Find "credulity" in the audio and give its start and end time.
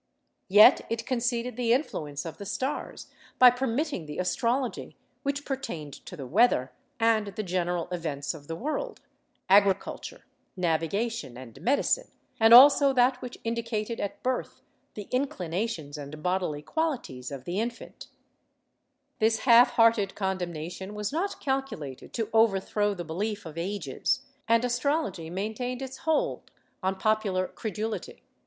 27.47-28.23